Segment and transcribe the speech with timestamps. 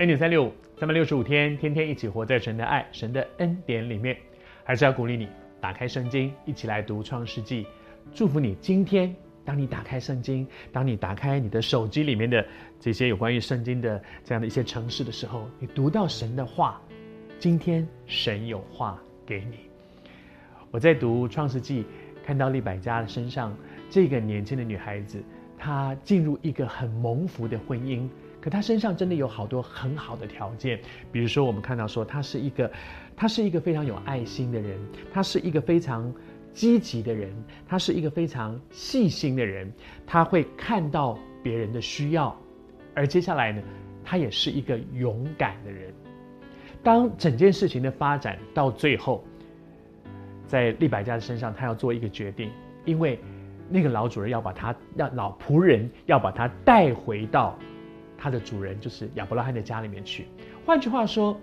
[0.00, 4.16] 恩典三六五，三百六十五天，天天一起活在神的爱、神的恩典里面。
[4.64, 5.28] 还是要鼓励你
[5.60, 7.66] 打开圣经，一起来读创世纪。
[8.14, 12.42] 祝福你今天，当你打开圣经，当你打开你的手机里面的
[12.80, 16.80] 这些有关于圣经的这样的一些程式的时候，你读到神的话。
[17.38, 19.58] 今天神有话给你。
[20.70, 21.84] 我在读创世纪，
[22.24, 23.54] 看到利百加的身上，
[23.90, 25.22] 这个年轻的女孩子，
[25.60, 28.08] 他进入一个很蒙福的婚姻。
[28.40, 30.80] 可他身上真的有好多很好的条件，
[31.12, 32.72] 比如说我们看到说他是一个，
[33.14, 34.78] 他是一个非常有爱心的人，
[35.12, 36.10] 他是一个非常
[36.54, 37.30] 积极的人，
[37.68, 39.70] 他是一个非常细心的人，
[40.06, 42.34] 他会看到别人的需要，
[42.94, 43.62] 而接下来呢，
[44.02, 45.92] 他也是一个勇敢的人。
[46.82, 49.22] 当整件事情的发展到最后，
[50.46, 52.50] 在利百加的身上，他要做一个决定，
[52.86, 53.20] 因为
[53.70, 57.56] 那个老主人要把他，让老仆人要把他带回到。
[58.22, 60.26] 他的主人就是亚伯拉罕的家里面去。
[60.66, 61.40] 换句话说，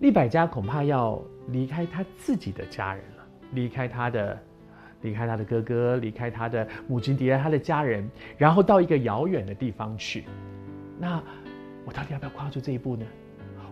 [0.00, 4.36] 利百加恐怕要离开他自己的家人了，离开他的，
[5.02, 10.24] 离开他的哥哥，离开他的母亲，离开他的家人，然后到一个遥远的地方去。
[10.98, 11.22] 那
[11.84, 13.06] 我到底要不要跨出这一步呢？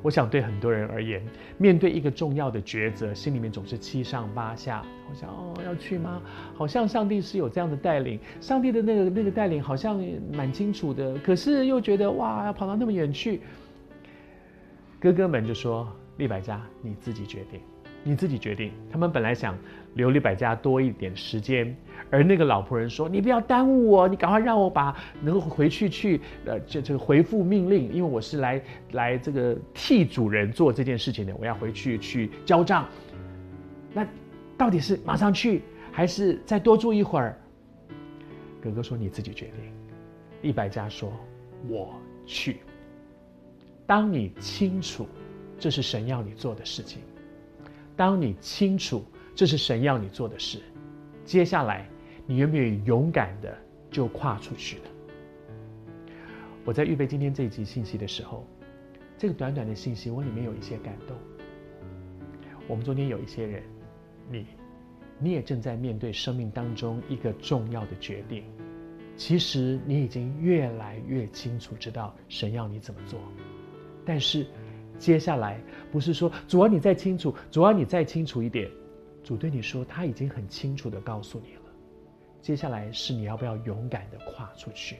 [0.03, 1.23] 我想对很多人而言，
[1.57, 4.85] 面对一个重要的抉择，心里面总是七上八下。
[5.11, 6.23] 我想哦，要去吗？
[6.55, 13.41] 好像上帝是有这样的带领，上帝的那个那个带领好像蛮清楚的，可是又觉得哇，要跑到那么远去。
[15.01, 17.61] 哥哥们就说：“利百加，你自己决定。”
[18.05, 18.73] 你自己决定。
[18.91, 19.59] 他们本来想
[19.95, 21.77] 留利百加多一点时间，
[22.11, 32.89] 而那个老仆人说：“你不要耽误我，你赶快让我把能够回去去呃，这这个回复命令，因为我是来来这个替主人做这件事情的，我要回去去交账。
[33.93, 34.07] 那
[34.57, 37.39] 到底是马上去，还是再多住一会儿？”
[38.63, 39.55] 哥哥说：“你自己决定。”
[40.43, 41.13] 一百家说
[41.69, 41.95] ：“我
[42.27, 42.59] 去。”
[43.87, 45.07] 当你清楚
[45.59, 47.01] 这是神要你做的事情。
[47.97, 49.05] 当你清楚
[49.35, 50.59] 这是神要你做的事，
[51.25, 51.89] 接下来
[52.31, 53.57] 你愿不愿意勇敢的
[53.91, 54.85] 就跨出去了？
[56.63, 58.47] 我在预备今天这一集信息的时候，
[59.17, 61.17] 这个短短的信息我里面有一些感动。
[62.69, 63.63] 我们中间有一些人，
[64.31, 64.45] 你
[65.19, 68.45] 你也正在面对生命当中一个重要的决定，
[69.17, 73.19] 其实你已经越来越清楚知道神要你怎么做，
[74.05, 74.47] 但是。
[74.99, 75.61] 接下来
[75.93, 78.69] 不是说主啊，你再清楚，主啊，你再清楚一点。
[79.23, 81.58] 主对你说，他已经很清楚的告诉你了。
[82.41, 84.97] 接下来是你要不要勇敢地跨出去？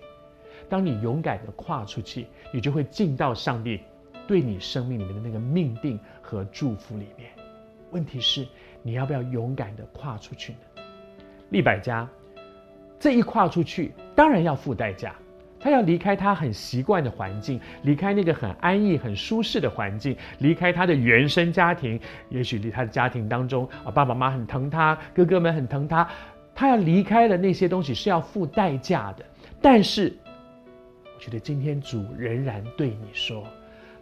[0.69, 3.81] 当你勇敢地跨出去，你就会进到上帝
[4.27, 7.31] 对你生命里面的那个命定和祝福里面。
[7.91, 8.47] 问题是
[8.83, 10.83] 你要不要勇敢地跨出去呢？
[11.51, 12.07] 利百家
[12.99, 15.15] 这一跨出去，当然要付代价。
[15.61, 21.99] 他要离开他很习惯的环境，离开那个很安逸、很舒适的环境，离开他的原生家庭。
[22.29, 26.09] 也许离他的家庭当中啊，爸爸妈妈很疼他，哥哥们很疼他。
[26.59, 29.25] 他要离开的那些东西是要付代价的。
[29.63, 30.13] 但是，
[31.15, 33.47] 我觉得今天主仍然对你说：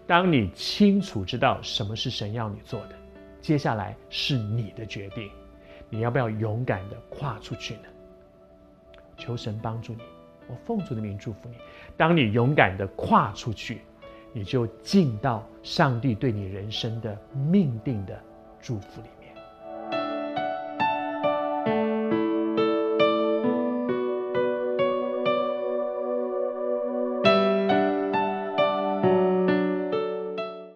[0.06, 2.96] 当你清楚知道什么是神要你做的，
[3.42, 5.30] 接下来是你的决定，
[5.90, 7.82] 你要不要勇敢的跨出去呢？
[9.18, 10.00] 求神帮助你。
[10.48, 11.56] 我奉主的名祝福你，
[11.94, 13.82] 当你勇敢地跨出去，
[14.32, 18.18] 你就进到上帝对你人生的命定的
[18.62, 19.25] 祝福里面。